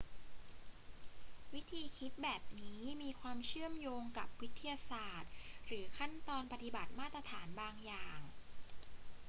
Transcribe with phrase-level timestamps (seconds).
[1.53, 5.31] วิธีคิดแบบนี้มีความเชื่อมโยงกับวิทยาศาสตร์
[5.67, 8.19] หรือขั้นตอนปฏิบัติมาตรฐานบางอย่าง